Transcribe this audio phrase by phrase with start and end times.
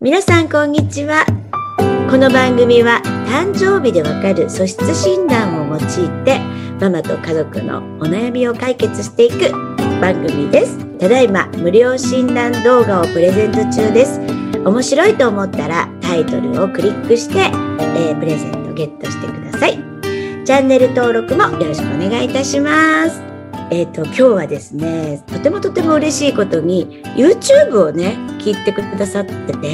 [0.00, 1.26] 皆さんこんにちは。
[2.08, 6.38] この番組は誕生日でわかる素質診断を用いて
[6.80, 9.50] ママと家族のお悩みを解決していく
[10.00, 10.78] 番組です。
[10.98, 14.20] ただいま無料診断動画をプレゼント中です。
[14.64, 19.72] 面白いと思ったらタイトルをクリックして、えー、プレゼントゲットしてください。
[20.44, 23.27] チャンネル登録もよろしくお願いいたします。
[23.70, 29.68] えーと、今日はですねとてもとても嬉しいことに YouTube をね聞いてくださってて、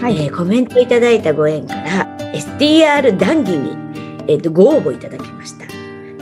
[0.00, 3.70] はい、えー、コメントいただいたご縁から STR 談義に、
[4.28, 5.64] えーと、ご応募いただきました。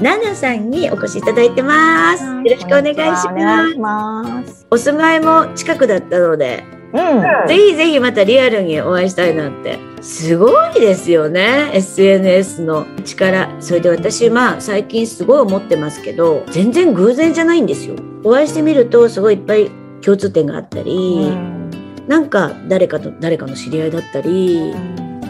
[0.03, 2.25] ナナさんにお越しいただいてます。
[2.25, 4.67] よろしくお願いします。
[4.71, 9.79] お住まいも近くだったので、うん、ぜひぜひまたリアルにお会いしたいなって。
[10.03, 11.71] すごいですよね。
[11.73, 13.49] SNS の力。
[13.61, 17.95] それで私まあ最近すごい思ってますけど全然偶然じゃないんですよ。
[18.25, 19.71] お会いしてみるとすごいいっぱい
[20.01, 21.71] 共通点があったり、うん、
[22.09, 24.75] なんか誰かと誰かの知り合いだったり、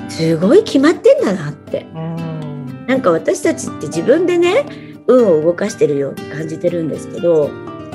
[0.08, 4.64] すごい決まってんだなって、うん、なんか私たちって自分でね
[5.06, 7.50] 運を動かしてるように感じてるんですけど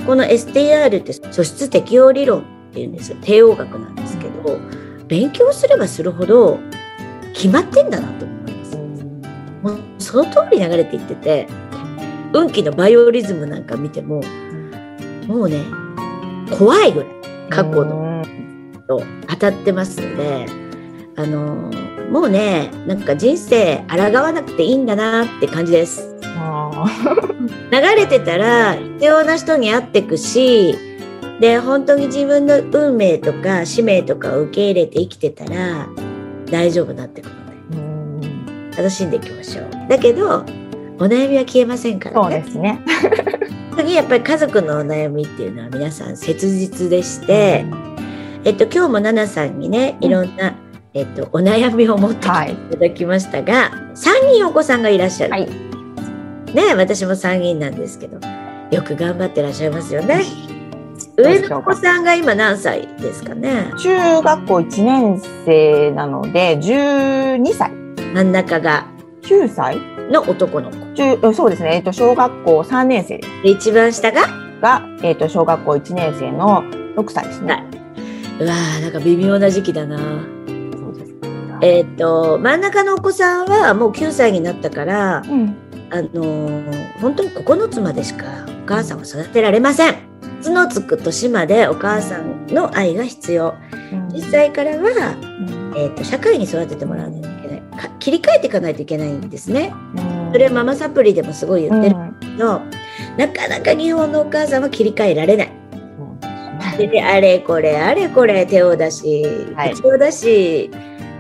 [0.06, 4.60] この STR って素質適応理論っていうんです帝王学なんですけど
[5.08, 6.60] 勉強すればするほど
[7.34, 8.78] 決まってんだなと思います。
[9.64, 11.48] もうその通り流れていってて
[12.34, 14.22] 運気のバイオリズムなんか見ても
[15.28, 15.64] もうね
[16.58, 17.10] 怖いぐらい
[17.50, 18.24] 過去の
[18.88, 20.46] と当たってますので
[21.16, 21.72] あの
[22.12, 26.16] もうねなんか人生抗わなくていいんだなって感じです。
[27.72, 30.87] 流れてたら必要な人に会ってくし
[31.40, 35.88] で本当に自分の運命とか使命とかを受け入れて生きてたら
[36.50, 37.48] 大丈夫になってくるので。
[38.78, 39.70] 楽しんでいきましょう。
[39.90, 40.46] だけど
[41.00, 42.44] お悩みは消えませんからね。
[42.46, 42.80] そうですね。
[43.76, 47.66] 次やっぱり家族のお悩みっていうのは皆さん切実でして、
[48.44, 50.56] えっと今日も奈々さんにねいろんな、
[50.94, 52.56] えっと、お悩みを持ってきてい。
[52.56, 55.50] ただきましたが、はい、3人お子さんがいらっしゃる、はい、
[56.54, 58.20] ね私も3人なんですけど
[58.72, 60.47] よく頑張ってらっしゃいますよね。
[61.18, 63.72] 上のお子さんが今何歳ですかね？
[63.80, 67.72] 中学校1年生なので12歳。
[68.14, 68.88] 真ん中が
[69.24, 69.78] ？9歳？
[70.12, 70.78] の男の子。
[70.94, 73.18] 中そうですね、えっと、小学校3年生。
[73.18, 74.28] で一番下が？
[74.62, 76.64] が、えっと、小学校1年生の
[76.96, 77.64] 6歳ですね。
[78.40, 79.98] うわーなんか微妙な時期だな。
[81.62, 85.56] えっ、と真ん中のお子さんはもう9歳になったから、うん、
[85.90, 88.26] あのー、本当に9つまでしか
[88.64, 90.07] お母さんは育てられません
[90.42, 93.56] つのつく年までお母さんの愛が必要、
[93.92, 97.64] うん、実際からは、うん、えーと、社会に育ててもらわないといけない。
[98.00, 102.62] 切り替えていかないといけないんですね、うん、それはママサプリでもすごい言ってるけど、
[103.18, 105.52] なかなか日本のお母さんは切り替えられない。
[106.78, 109.26] であれこれあれこれ手を出し
[109.74, 110.72] 口を出し、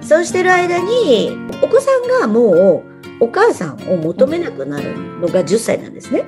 [0.01, 1.31] そうしてる間に
[1.63, 2.83] お子さんがも
[3.19, 6.23] うお母さんを求めなくなるのが10歳なんですね。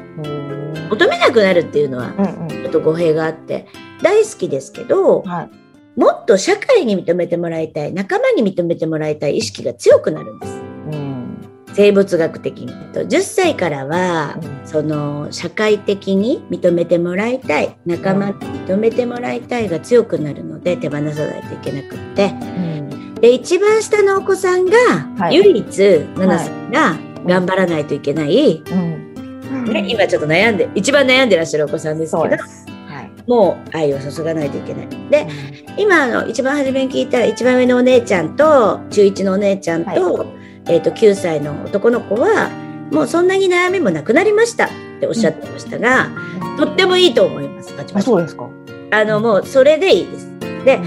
[0.89, 2.13] 求めなくなるっていうのは
[2.49, 3.67] ちょっと語弊があって
[4.01, 10.59] 大好きですけど、はい、もっと社会に認めてもらいたい仲間に認めてもらいたい意識が強くなるんです。
[11.73, 22.33] 生物学的にと10歳からは、その社会的に認めてもらいたい仲間に認めてもらいたいが強くなるので手放さないといけなくって、
[23.21, 28.61] で一番下のお子さんが、唯一奈々さんが頑張らないといけない、
[29.49, 32.43] ね、今ちょっと悩んで一番悩んでらっしゃるお子さんですけど。
[33.27, 34.87] もう愛を注がないといけない。
[35.11, 35.27] で、
[35.77, 40.25] 今の一番初めに聞いた一番上のお姉ちゃんと中1のお姉ちゃんと,、
[40.65, 42.49] えー、と9歳の男の子は
[42.91, 46.09] もうそんなに悩みもなくなりましたっておっしゃってましたが、
[46.57, 47.71] とってもいいと思います。
[47.93, 48.49] あそうですか。
[48.91, 50.31] あのもうそれでいいです。
[50.65, 50.79] で、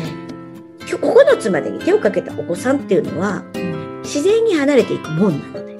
[0.81, 3.45] 9つまでに手をかけたお子さんっていうのは、
[4.03, 5.77] 自然に離れていくもんなので、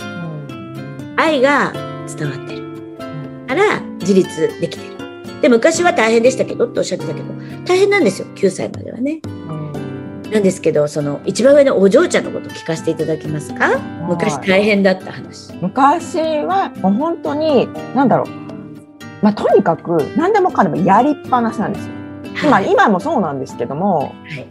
[1.17, 1.73] 愛が
[2.07, 2.62] 伝わってる
[3.47, 4.93] から自立できてる。
[5.41, 7.27] で昔は大変でしたけどっておっしゃってたけど
[7.65, 9.21] 大変なんですよ9歳まではね。
[10.31, 13.79] なんですけどその一番上のお嬢ちゃんのこと聞かせていただけますか？
[14.09, 15.53] 昔大変だった話。
[15.61, 18.29] 昔はもう本当に何だろう、
[19.21, 21.93] まあ、とにかく何でもかんでもやりっぱなしなんですよ。
[22.51, 24.47] はい、今今もそうなんですけども、はい、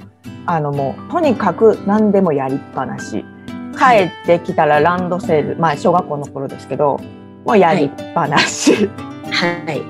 [0.45, 3.25] あのもうとにかく何でもやりっぱなし
[3.77, 6.99] 帰ってきたらランドセル、まあ小学校の頃ですけど
[7.45, 8.89] もうやりっぱなし。
[9.31, 9.81] はい、はい、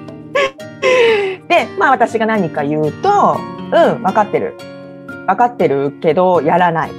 [1.49, 3.37] でまあ私が何か言うと
[3.73, 4.55] 「うん分かってる。
[5.27, 6.91] 分かってるけどやらない」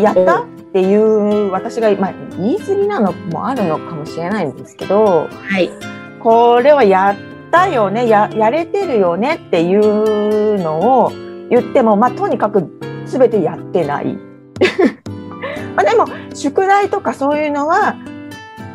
[0.00, 0.42] やった？
[0.42, 5.70] っていう私が、まあ、言い過ぎなのもあるのかもしれないんですけど、はい、
[6.20, 7.16] これはやっ
[7.52, 8.08] たよね？
[8.08, 9.34] ややれてるよね？
[9.36, 11.12] っていうのを
[11.48, 12.68] 言っても、まあ、とにかく
[13.06, 14.18] 全てやってない。
[15.76, 17.94] まあでも宿題とかそういうのは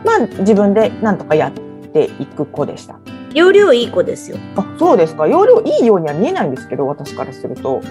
[0.05, 1.51] まあ自分でなんとかやっ
[1.91, 2.99] ていく子でした。
[3.33, 4.37] 容量いい子ですよ。
[4.55, 5.27] あそうですか。
[5.27, 7.81] 容量いいようには見えないんですけど私からすると。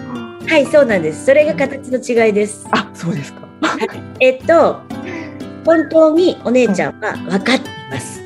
[0.47, 1.27] はいそうなんです。
[1.27, 2.67] それが形の違いです。
[2.73, 3.47] あそうですか。
[4.21, 4.81] えっと
[5.65, 8.23] 本当にお姉ちゃんは分かっています、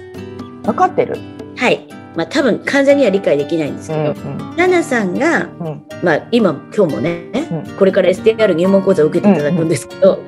[0.62, 1.16] 分かってる？
[1.56, 1.88] はい。
[2.14, 4.14] まあ多分完全には理解できないんですけど、
[4.56, 5.82] ナナさんが、うん。
[6.02, 7.76] まあ今今日もね、うん。
[7.76, 10.20] これから STR 入門講座を受けていただくんですけど、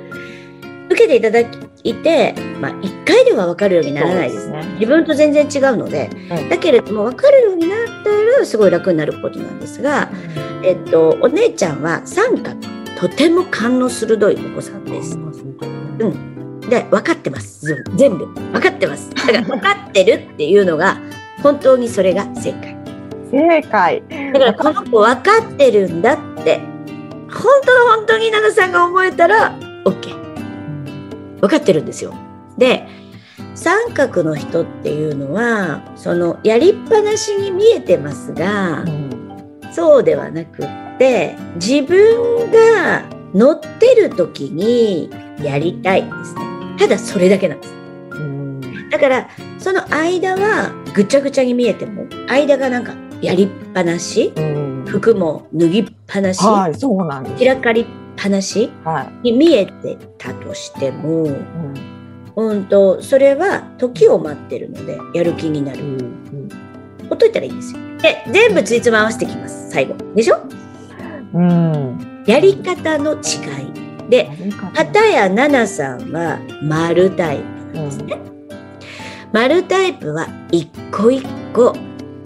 [0.91, 1.45] 受けていただ
[1.85, 4.51] いて、まあ1回では分かるようにならないです。
[4.51, 4.65] ね。
[4.81, 10.11] 自分と全然違うので、うんだけれども分かるようになったらすごい楽になることなんですが、
[10.63, 12.59] えっと、お姉ちゃんは三角
[12.99, 15.19] とても勘の鋭いお子さんです。
[16.69, 17.67] で分かってます。
[17.67, 17.97] 全部。
[17.97, 18.27] 全部。
[18.27, 19.11] 分かってます。
[19.11, 20.99] だから分かってるっていうのが
[21.43, 22.77] 本当にそれが正解。
[23.31, 24.03] 正解。
[24.33, 26.75] だからこの子分かってるんだって。
[27.35, 30.24] 本当の本当に奈々さんが思えたら OK
[31.45, 32.15] 分かってるんですよ。
[32.57, 32.87] で
[33.55, 38.85] 三角の人っていうのはそのやりっぱなしに見えてますが
[39.71, 40.69] そうではなくっ
[40.99, 43.05] て自分が
[43.35, 45.11] 乗ってる時に
[45.43, 46.41] やりたいんですね。
[46.79, 47.75] ただそれだけなんです。
[48.91, 54.33] だからその間はぐちゃぐちゃに見えても間がなんかやりっぱなし
[54.87, 57.45] 服も脱ぎっぱなし、はいそうなんです。
[57.45, 59.33] 開かりっぱなしはい。
[59.33, 61.75] に見えてたとしてもうん。
[62.37, 65.79] うんとそれは時を待ってるのでやる気になる。
[67.09, 67.81] ほっといたらいいんですよ。
[68.03, 69.95] で全部ついつま合わせてきます最後。
[70.15, 70.39] でしょ？
[71.35, 72.25] うん。
[72.27, 74.11] やり方の違い。
[74.11, 74.31] で
[74.75, 77.39] 片や奈々さんは丸タイ
[77.73, 78.19] プなんですね、
[79.33, 81.25] 丸タイプは一個一
[81.55, 81.75] 個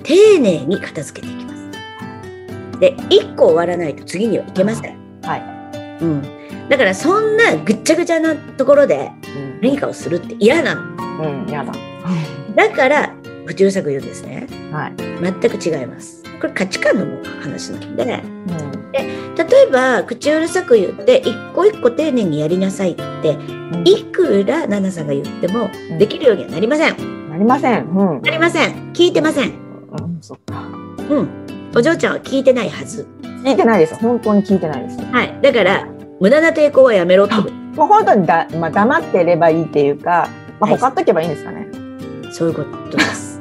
[0.03, 2.81] 丁寧に片付けていきます。
[2.81, 5.58] で一個終わらないと次にはいけません、はい
[6.01, 6.23] うん、
[6.69, 9.11] だからそんなぐっちゃぐちゃなところで
[9.61, 10.83] 何かをするって嫌なの。
[11.25, 11.73] うんやだ。
[12.55, 13.15] だから
[13.47, 14.47] 口うるさく言うんですね。
[14.73, 14.95] はい。
[14.97, 16.23] 全く違います。
[16.41, 18.03] これ価値観の話なんで。
[18.03, 18.93] うん。
[18.93, 23.37] 例えば口うるさく言って一個一個丁寧にやりなさいって
[23.85, 25.99] いくら奈々さんが言ってもうん。
[25.99, 27.29] できるようにはなりません。
[27.31, 27.87] なりません。
[27.87, 28.23] うん。
[28.23, 28.93] なりません。
[28.93, 29.53] 聞いてません。
[31.09, 31.29] うんうん。
[31.75, 33.07] お嬢ちゃんは聞いてないはず
[33.45, 35.87] 聞いてないです本当に聞いてないですはいだから
[36.21, 41.69] 無駄な抵抗はやめろってもう本当にだ、まあ、黙ってればいいっていうか、まあ、はいほかっとけばいいんですかね。
[42.33, 43.41] そういうことです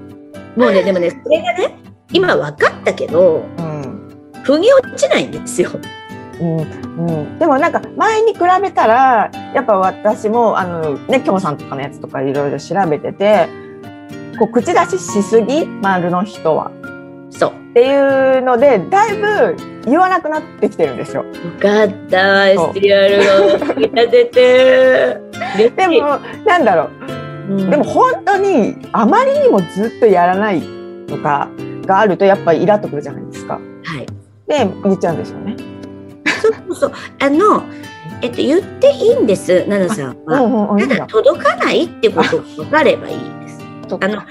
[0.56, 1.78] もうねでもねそれがね
[2.12, 3.88] 今分かったけどうん。
[4.42, 5.70] 腑に落ちないんですよ
[6.40, 6.60] うん。
[6.60, 7.38] うん。
[7.38, 13.48] でもなんか前に比べたら、やっぱ私も、あの、ね、きょもさんとかのやつとかいろいろ調べてて、
[14.38, 16.70] こう、口出ししすぎ、丸の人は。
[17.30, 21.24] そうっていうので、だいぶ言わなくなってきてるんですよ。
[21.24, 26.90] よかったそう STR が立ててでも、なんだろう。
[27.50, 30.62] うんでも本当に、あまりにもずっとやらない
[31.06, 31.48] とか
[31.86, 33.54] があると、やっぱりイラっとくるじゃないですか。
[33.84, 34.06] はい
[34.46, 35.56] で、言っちゃうんですよね。
[36.40, 37.64] そうそうあの
[38.22, 40.88] えっと言っていいんです奈々さんは、うんうんうん。
[40.88, 43.37] ただ届かないってことが分かればいい
[43.96, 44.22] あの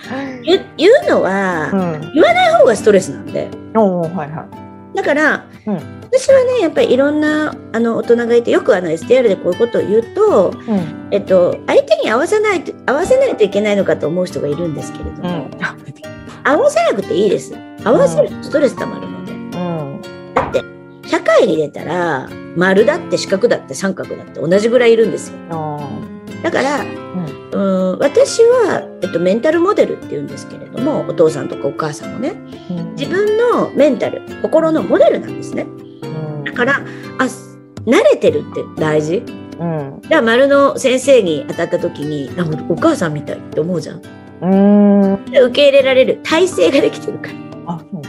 [0.44, 2.12] 言言うのは、うん。
[2.60, 4.46] 方がストレスなんでおーはいは
[4.94, 4.98] い。
[4.98, 11.10] だから、うん私はねやっぱりいろんなあの大人がいてよくあの STR でこういうことを言うと、うん。
[11.12, 15.52] えっと、相手に合わせないと合わせないといけないのかと思う人がいるんですけれども、うん。
[16.46, 17.54] 合わせなくていいです
[17.84, 20.34] 合わせるとストレスたまるので、うん。
[20.34, 20.62] だって
[21.10, 25.90] 社会に出たら丸だって四角だって三角だって同じぐらいいるんですよあ
[26.42, 26.88] だから、ん
[27.52, 27.60] う
[27.96, 35.64] ん、私は、えっと、メンタルモデルっていうんですけれどもお父さんとかお母さんもねー自分のメンタル心のモデルなんですね。
[35.64, 36.08] う
[36.42, 36.44] ん。
[36.44, 37.24] だからあ
[37.86, 39.24] 慣れてるって大事。
[39.60, 40.02] うん。
[40.02, 44.02] だから丸の先生に当たった時にあお母さんみたいって思うじゃん。
[44.42, 45.26] うん。
[45.26, 46.20] で受け入れられる。
[46.24, 47.34] 体制ができてるから。
[47.76, 48.02] あ、そうなん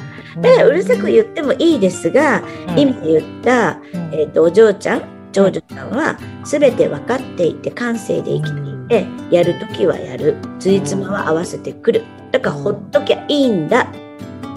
[0.42, 2.42] だだからうるさく言ってもいいですが、
[2.76, 4.14] 今言った、うん。
[4.14, 5.02] えー、とお嬢ちゃん
[5.32, 10.36] 長女ちゃんは全て分かっていて感性で生きていてやる時はやる。
[10.58, 12.04] ついつまは合わせてくる。
[12.32, 13.88] だからほっときゃいいんだ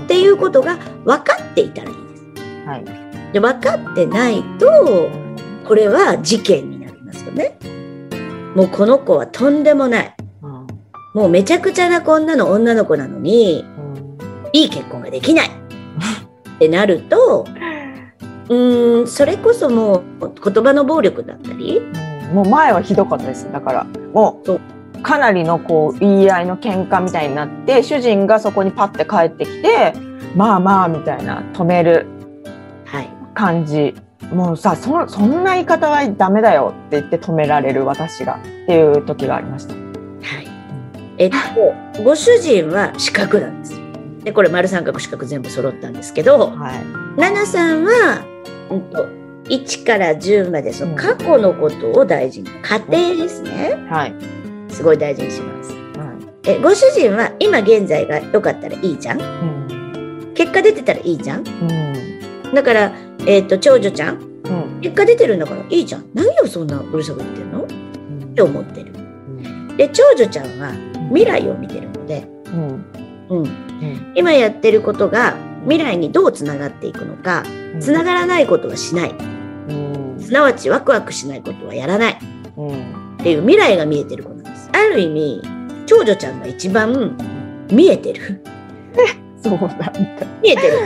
[0.03, 2.67] っていうことが分かっていたらいいです。
[2.67, 2.85] はい。
[3.33, 5.09] で分かってないと
[5.67, 7.57] これは事件になりますよね。
[8.55, 10.15] もうこの子はとんでもない。
[10.41, 10.67] うん。
[11.13, 14.17] もうめちゃくちゃなこんなの女の子なのにうん。
[14.53, 15.47] いい結婚ができない。
[15.47, 17.45] ってなると
[18.49, 23.51] うーんそれこそもう言葉の暴力だったりうんもう前はひどかったです。
[23.51, 23.83] だから、
[24.13, 24.61] もそう
[24.97, 29.93] う、かなりのこう、言い合いの喧嘩みたいになって、主人がそこにパッて帰ってきて、
[30.35, 32.07] まあまあみたいな止める
[32.85, 33.95] はい感じ
[34.31, 39.73] もうさそそんな言い方はダメだよって言って止められる私がっていう時がありました。
[39.73, 40.47] はい
[41.17, 41.29] えっ
[41.95, 43.79] と、ご主人は四角なんです。
[44.23, 46.85] でこれ丸三角四角全部揃ったんですけど、はい、
[47.17, 48.23] 奈々さんは、
[48.69, 49.07] うんと、
[49.45, 54.15] 1から10までその過去のことを大事に、家庭ですね、はい、
[54.69, 55.71] すごい大事にします。
[55.73, 55.77] は
[56.45, 66.05] い、えご主人は今現在が良かったらいいじゃん、うん、結果出てたらいいじゃん、うん、だから、えーと、長女ちゃん、うん、結果出てるんだからいいじゃん。
[66.13, 67.67] 何をそんなうるさく言ってんの、っ
[68.33, 68.91] て思ってる。
[69.77, 70.71] で長女ちゃんは
[71.09, 72.85] 未来を見てるので、うん。
[73.29, 77.43] うん、今やってることが未来にどうつながっていくのか
[77.79, 79.15] つながらないことはしない、
[80.19, 82.17] すなわちワクワクしないことはやらない、っ
[83.23, 84.69] ていう未来が見えてる子なんです。
[84.73, 85.41] ある意味
[85.85, 87.17] 長女ちゃんが一番
[87.71, 88.43] 見えてる。
[89.41, 89.91] そうなんだ。
[90.41, 90.77] 見えてる、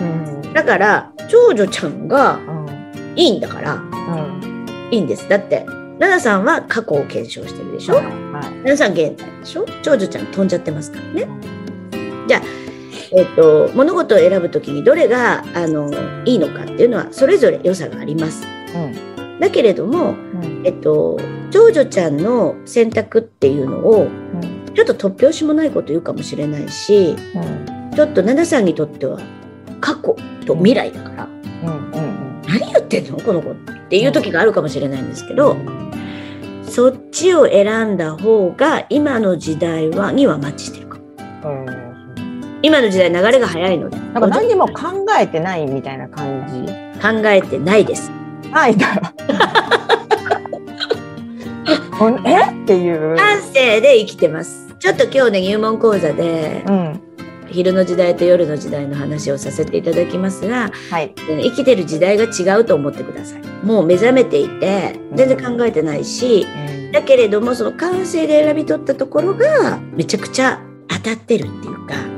[0.00, 2.38] うん、だから長女ちゃんが
[3.16, 3.82] いいんだから、
[4.90, 5.28] いいんです。
[5.28, 5.66] だって
[5.98, 8.04] 奈々さんは過去を検証してるでしょ、はい。
[8.04, 8.14] はい、
[8.64, 9.66] 奈々さん現在でしょ？
[9.82, 11.28] 長女ちゃん飛んじゃってますからね。
[12.28, 12.42] じゃあ、
[13.16, 15.88] えっと、物事を選ぶ時にどれがあの
[16.24, 18.44] いいのかっていうのはそれぞれ良さがあります。
[18.74, 18.78] う
[19.36, 21.20] ん、だけれども、うん、えっと、
[21.52, 27.14] 長女ちゃんの選択っていうのを、うん、ちょっと突拍子もないこと言うかもしれないし、
[27.94, 29.20] ちょっと奈々さんにとっては
[29.80, 31.28] 過去と未来だから、
[32.48, 33.20] 何言ってんの？
[33.20, 33.54] この子っ
[33.88, 35.56] ていう時があるかもしれないんですけど、
[36.68, 41.83] そっちを選んだ方が今の時代はにはマッチしてるかも。
[42.64, 43.98] 今の時代流れが早いので。
[43.98, 46.72] なんか何にも考えてないみたいな感じ。
[46.98, 48.10] 考えてないです。
[48.50, 48.86] はいだ。
[52.24, 52.62] え？
[52.62, 53.16] っていう。
[53.18, 54.74] 感性で生きてます。
[54.78, 57.02] ちょっと今日ね入門講座で、うん、
[57.50, 63.42] 昼の時代と夜の時代の話をさせていただきますが、はい、生きてる時代が違うと思ってください。
[63.62, 72.13] もう目覚めていて全然考えてないし、うん、だけれどもその感性で選び取ったところがめちゃくちゃ当たってるっていうか。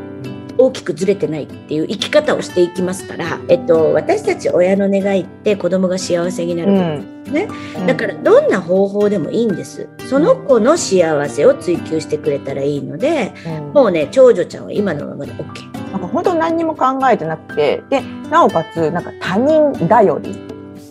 [0.59, 7.49] 大きくずれてないっていう生き方をしていきますから、えっと、私たち親の願いって子供が幸せになることですね、
[7.79, 9.89] うん、だからどんな方法でもいいんです。
[10.09, 20.37] その子の幸せを追求してくれたらいいので、うん、もうね長女ちゃんは今のままで OK なんか本当何にも考えてなくてでなおかつなんか他人頼り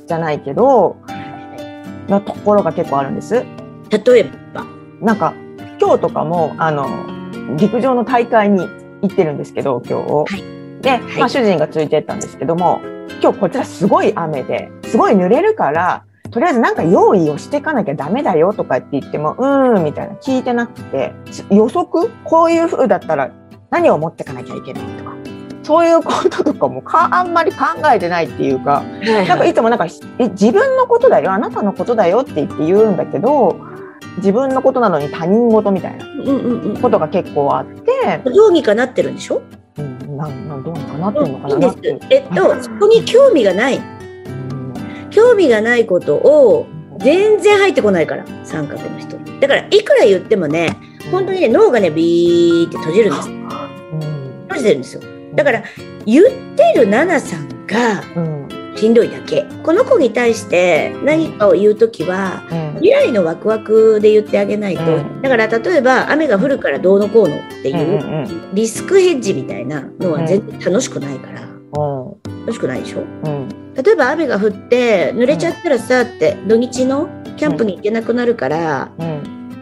[0.07, 0.97] じゃないけど
[2.07, 3.33] のところが結構あるんです。
[3.33, 4.65] 例えば？
[5.01, 5.33] なんか
[5.79, 6.87] 今日とかもあの
[7.57, 8.67] 陸上の大会に
[9.01, 12.81] 行ってるんですけど今日、はい、で、まあ、主人がついてったんですけども
[13.21, 21.13] 今日こちらすごい雨ですごい濡れるからとりあえずなんか用意をしていかなきゃダメだよとかって言ってもうーんみたいな聞いてなくて
[21.49, 22.09] 予測？
[22.23, 23.31] こういう風だったら
[23.69, 25.15] 何を持ってかなきゃいけないとか。
[25.63, 29.87] そういうこととかもかあんまり考えてないっていうか、はいはい、なんかいつもなんか
[30.19, 33.57] え自分のことだよあなたのことだよって言って言うんだけど
[34.17, 36.05] 自分のことなのに他人事みたいな
[36.81, 39.41] ことが結構あって、どうにかなってるんでしょ、
[39.77, 41.73] うん、なんなんどうにかなってるのかな、うん、
[42.09, 43.81] えっとそこに興味がない、
[45.09, 46.65] 興味がないことを
[46.99, 49.17] 全然入ってこないから三角の人。
[49.39, 50.77] だからいくら言ってもね
[51.11, 55.01] 本当にね脳がねビーって閉じるんです、閉じてるんですよ。
[55.35, 55.63] だから
[56.05, 58.01] 言ってる奈々さんが、
[58.75, 59.45] しんどいだけ。
[59.63, 62.43] この子に対して何かを言う時は、
[62.75, 64.83] 未来のワクワクで言ってあげないと、
[65.21, 73.03] だから例えば雨が降るからどうのこうのっていうリスクヘッジみたいなのは全然楽しくないから、楽しくないでしょ、
[73.81, 78.91] 例えば雨が降って濡れちゃったらさって土日のキャンプに行けなくなるから、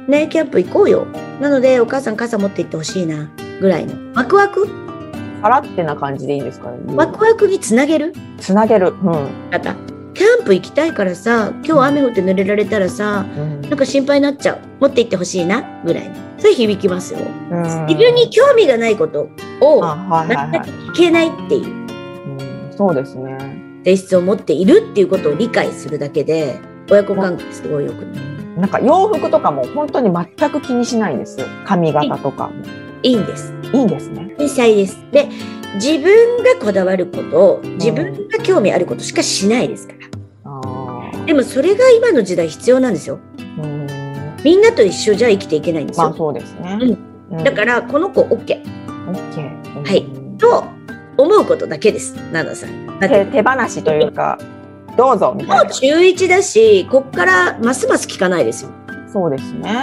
[0.07, 1.07] ねキャンプ行こうよ。
[1.39, 3.29] なのでお母さん傘持って行ってほしいな
[3.61, 3.93] ぐらいの。
[4.15, 4.67] ワクワク
[5.43, 6.77] さらってな感じでいいんですかね。
[6.95, 8.13] ワクワクにつなげる？
[8.39, 8.89] つなげる。
[8.89, 9.27] うん。
[9.51, 9.75] また。
[10.13, 14.59] キャンプ行きたいからさ、今日雨降って濡れられたらさ、うん、なんか心配になっちゃう。
[14.79, 17.19] 持って行ってほしいな、ぐらいそれ響きますよ。
[17.87, 19.27] 自分に興味がないこと
[19.59, 21.65] を、ならなきゃいけないっていう。
[21.65, 23.35] うん、そうですね。
[23.83, 26.59] 性質を持っているっていうことを理解するだけで、
[26.91, 28.61] 親子関係すごいよくなる。
[28.61, 31.39] なんか洋服とかも本当に全く気にしないんです。
[31.65, 32.53] 髪型とかも。
[32.63, 33.53] いいんです。
[33.73, 34.33] いいんですね。
[34.37, 34.97] 天才です。
[35.11, 35.29] で、
[35.75, 41.25] 自分がこだわること自分が興味あることしかしないですから。
[41.25, 43.19] でもそれが今の時代必要なんですよ。
[44.43, 46.07] みんなと一緒じゃ生きていけないんですよ。
[46.09, 46.97] まあ、そうですね。
[47.31, 47.43] うん。
[47.43, 48.45] だからこの子 OK。
[48.45, 49.85] OK。
[49.85, 50.05] はい。
[50.37, 50.65] と
[51.17, 52.15] 思うことだけです。
[52.31, 52.99] 奈々さん。
[52.99, 54.37] 手手放しというか、
[54.97, 55.63] どうぞみたいな。
[55.63, 58.69] もう中1だし、こっからますます聞かないですよ。
[59.11, 59.75] そうですね。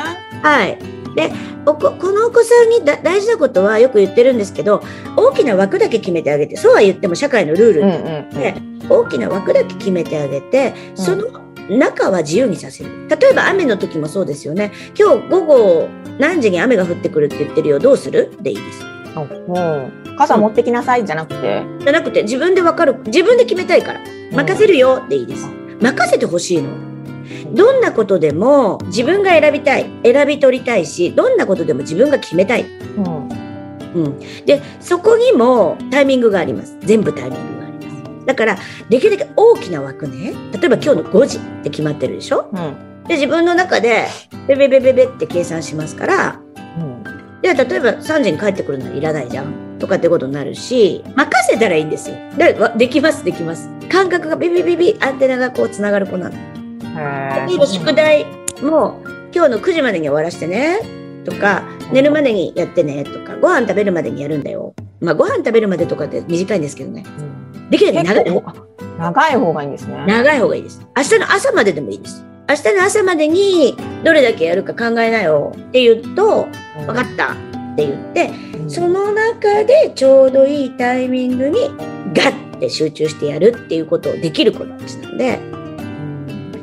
[0.42, 0.99] はい。
[1.14, 1.32] で
[1.66, 4.82] おここのお子さんにだ大事なことはよく言ってるんですけど
[5.16, 8.88] 大きな枠だけ決めてあげてそうは言っても社会のルールうんで、うん。
[8.88, 11.26] 大きな枠だけ決めてあげてその
[11.68, 13.08] 中は自由にさせる。
[13.08, 14.72] 例えば雨の時もそうですよね。
[14.98, 15.88] 今日午後
[16.18, 18.36] 何時に雨が降ってくるって言ってるよどうする？
[18.40, 18.84] でいいです。
[19.14, 19.56] うん。
[19.56, 20.16] うん。
[20.16, 21.62] 傘持ってきなさいじゃなくて。
[21.78, 22.96] じゃなくて自分で分かる。
[23.06, 24.00] 自分で決めたいから。
[24.32, 25.06] 任せるよ。
[25.08, 25.46] でいいです。
[25.80, 26.70] 任せてほしいの
[27.52, 33.28] どんなことでも自分が選びたい選び取りたいしどんなことでも自分が決めたい、うん。
[33.92, 38.58] うん、でそこにもタイミングがあります全部タイミングがありますだから
[38.88, 42.48] できるだけ大きな枠ね例えば今日の5時って決まってるでしょ？
[42.52, 43.04] うん。
[43.08, 44.06] で自分の中で
[44.46, 46.40] ベベベベベって計算しますから
[46.78, 47.02] うん。
[47.42, 56.59] で例えば3時に帰ってくるならいらないじゃんとかってことになるし任せたらいいんですよでわできますできます感覚がビビビビアンテナがこうつながる子なのへ
[56.96, 58.26] 例えば宿題
[58.62, 59.00] も
[59.34, 60.78] 今日の9時までに終わらしてね。
[61.24, 63.04] とか寝るまでにやってね。
[63.04, 64.74] とかご飯食べるまでにやるんだよ。
[65.00, 67.04] まあご飯食べるまでとかって短いんですけどね。
[67.06, 67.70] うん。
[67.70, 68.52] できるだけ長い結構
[68.98, 70.04] 長い方がいいんですね。
[70.06, 70.86] 長い方がいいです。
[70.96, 72.24] 明日の朝まででもいいです。
[72.48, 75.52] 明日の朝までにどれだけやるか考えなよ。
[75.56, 76.86] って言うとうん。
[76.86, 77.36] 分かったっ
[77.76, 78.70] て言ってうん。
[78.70, 81.68] その中でちょうどいいタイミングに
[82.14, 85.59] ガッて集中してやるっていうことをできる子たちなんでうん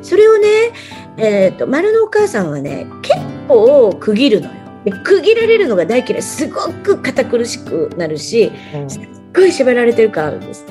[0.08, 0.72] それをね、
[1.18, 4.52] えー、と丸のお母さんはね結構区切るのよ。
[4.84, 10.64] で区切られるのが大嫌いすごく堅苦しくなるしうんすっごい縛られてる感あるんです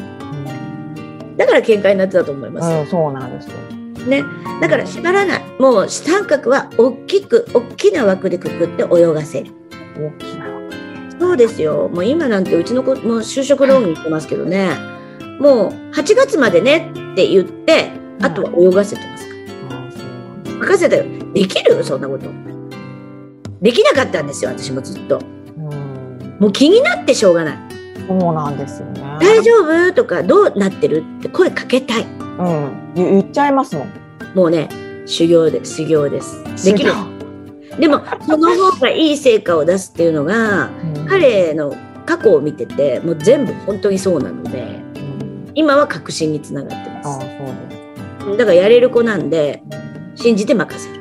[1.36, 3.58] だから喧嘩になってたと思います、うん、そうなんですよ。
[4.08, 4.24] ね
[4.62, 9.51] だから縛らないもう三角は大きく大きな枠でくくって泳がせる
[9.96, 10.58] 大きな枠。
[11.20, 11.89] そうですよ。
[11.89, 14.70] もう今なんてうちの子もう就職ローンに行ってますけどね。
[15.39, 17.91] もう8月までねって言って、
[18.22, 19.27] あとは泳がせてます
[20.60, 21.06] 任せたよ。
[21.34, 21.84] できる？
[21.84, 22.30] そんなこと。
[23.62, 25.20] できなかったんですよ、私もずっと。
[25.58, 27.58] うん、もう気になってしょうがない。
[28.08, 29.02] そうなんですよね。
[29.20, 29.94] 大丈夫？
[29.94, 31.04] とか、どうなってる？
[31.20, 32.04] って声かけたい。
[32.04, 33.92] うん、言言っちゃいますもん。
[34.36, 34.70] もうね、
[35.06, 36.44] 修行で、修行です。
[36.64, 36.92] できる。
[36.92, 47.22] 修でも、その方がいい成果を出すっていうのが、うん彼の過去を見てて、もう全部本当にそうなので、うん今は確信につながってますああ、。
[47.22, 47.30] そう
[48.28, 48.38] です。
[48.38, 49.63] だからやれる子なんで
[50.17, 50.99] 信じて任せる。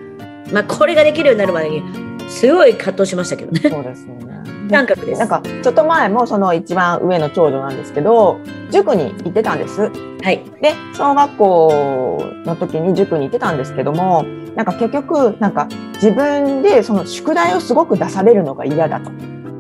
[0.53, 1.83] まあこれができるようになるまでに
[2.29, 3.61] すごい葛藤しましたけどね。
[3.61, 4.37] そうですよね。
[4.71, 5.19] 感覚です。
[5.19, 8.39] なんかちょっと前もその一番上の長女なんですけど
[8.71, 9.91] 塾に行ってたんです。
[10.23, 10.43] はい。
[10.61, 14.25] で小学校の時に塾に行ってたんですけども
[14.55, 19.11] なんか結局なんか自分でその宿題をすごく出されるのが嫌だと。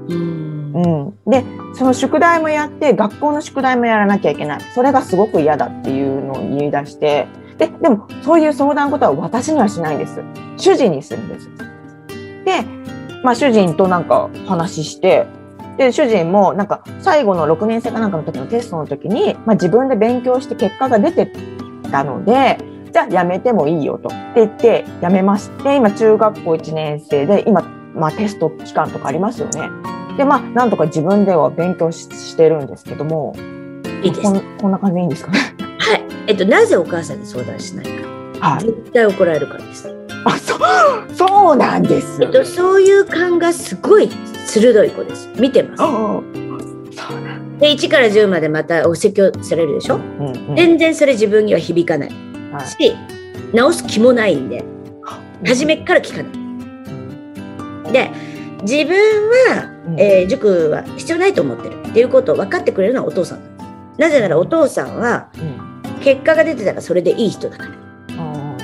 [0.08, 1.42] うんうん、で
[1.74, 7.26] その宿題もやって学校の宿題もやらなきゃいけないそれがすごく嫌だっていうのを言い出して
[7.58, 10.22] ででもそういう相談事は私にはしないんです
[10.56, 11.48] 主人にするんです。
[12.44, 12.62] で、
[13.22, 15.26] まあ、主人となんか話して
[15.76, 21.30] で主人もなんか最後の6年生かなんかの時のテストの時に、まあ、自分で勉強して結果が出て
[21.90, 22.58] たので
[22.92, 27.62] じゃあやめてもいいよとって言ってやめまして今中学校1年生で今、
[27.94, 29.68] まあ、テスト期間とかありますよね。
[30.16, 33.34] でまあなんとか自分では勉強ししてるんですけども
[34.02, 34.22] いいです。
[34.22, 35.65] こはんこんな感じでいいんですかね。
[36.26, 36.30] い。
[36.30, 37.90] えっとなぜお母さんに相談しないか。
[38.40, 38.64] はい。
[38.64, 39.92] 絶対怒られるからです。
[40.24, 40.58] あそう
[41.14, 42.22] そうなんです。
[42.22, 44.10] えっとそういう感がすごい
[44.46, 45.28] 鋭い子です。
[45.38, 45.82] 見てます？
[47.60, 49.96] で1から10までまたお説教されるでしょ？
[49.96, 52.10] うんうん全然それ自分には響かない
[52.52, 52.94] はいし
[53.54, 54.64] 直す気もないんで
[55.46, 56.28] 初めっから聞かな
[57.90, 57.92] い。
[57.92, 58.10] で
[58.62, 58.96] 自分
[59.54, 63.40] はうんえー塾は必要ないと思ってるっていうことを分かってくれるのはお父さん。
[63.96, 65.65] なぜならお父さんはうん
[66.06, 67.72] 結果が出てたらそれでいい人だからっ
[68.16, 68.56] あ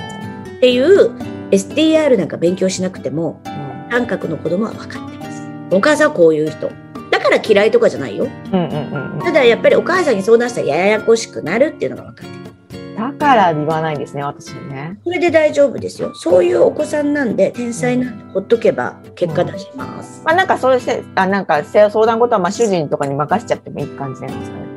[0.61, 1.11] ていう
[1.51, 5.43] STR なんか勉強しなくてもー感覚の子供は分かってます。
[5.73, 6.71] お母さんはこういう人。
[7.11, 8.29] だから嫌いとかじゃないよ。
[8.53, 12.97] うんうんうんうんただやっぱりお母さんに相談したらややこしくなるっていうのが分かってる。
[12.97, 15.01] だから言わないんですね私にね。
[15.03, 16.15] それで大丈夫ですよ。
[16.15, 20.23] そういうお子さんなんで天才なんでほっとけば結果出します。
[20.25, 24.72] まあなんかそういうせあなんか相談事はまあ主人とかに任せちゃってもいい感じなんですかね。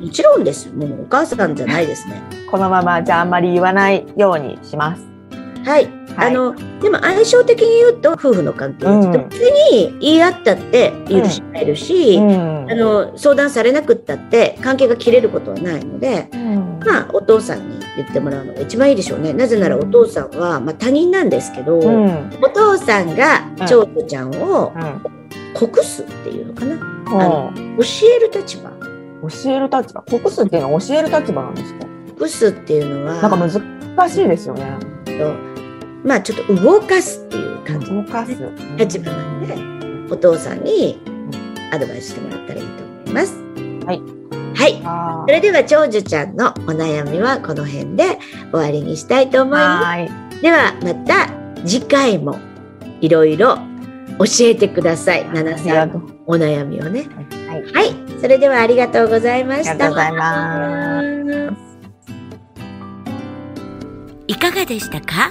[0.00, 0.70] もちろんです。
[0.70, 2.22] もうお母さんじゃないですね。
[2.50, 5.02] このままじゃああんまり言わないようにします。
[5.64, 5.84] はい。
[5.84, 9.08] はいあの、でも相性的に言うと夫婦の関係です。
[9.08, 19.32] うん別に言い合ったって許し合えるし、うんあの相談されなくったって関係が切れることはないので、うんまあお父さんに言ってもらうのが一番いいでしょうね。
[19.32, 25.02] なぜならお父さんは、まあ、他人なんですけど、うんお父さんが長女ちゃんをうん
[25.54, 26.74] 告すっていうのかな。
[26.74, 27.84] うん教
[28.16, 28.69] える立場。
[29.22, 31.86] 教える立場告すっていうのは教える立場なんですか？
[32.14, 34.78] 告すっていうのは、なんか難しいですよね。
[35.04, 35.34] と
[36.04, 38.32] まあちょっと動かすっていう感じ、動かす
[38.76, 39.54] 立場なんで、
[40.12, 41.00] お父さんに
[41.72, 43.36] アドバイスしてもらったらいいと思います。
[43.86, 44.02] はい。
[44.52, 44.82] はい。
[44.84, 48.18] あそれでは長女ちゃんのお悩みはこの辺で
[48.50, 49.84] 終わりにしたいと思います。
[49.84, 50.10] はい。
[50.42, 51.28] ではまた
[51.66, 52.38] 次回も
[53.00, 53.58] いろいろ
[54.18, 55.24] 教えてください。
[55.32, 56.02] ナナありさんの。
[56.26, 57.06] お悩みをね。
[57.46, 57.72] はい。
[57.72, 57.94] はい。
[58.20, 59.70] それではありがとうございました。
[59.70, 61.60] ありがとうございます。
[64.26, 65.30] いかがでしたか？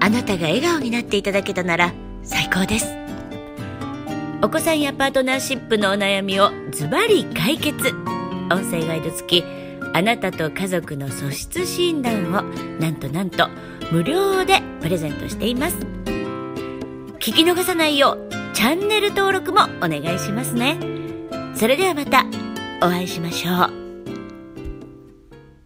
[0.00, 2.86] あなたが笑顔になっていただけたなら最高です。
[4.42, 7.94] お子さんやパートナーシップのお悩みをズバリ解決。
[8.50, 9.44] 音声ガイド付き、
[9.92, 12.42] あなたと家族の素質診断を
[12.80, 13.48] なんとなんと
[13.92, 15.76] 無料でプレゼントしています。
[17.18, 20.78] 聞き逃さないようチャンネル登録もお願いしますね。
[21.60, 22.24] それではまた
[22.80, 23.79] お会いしましょう。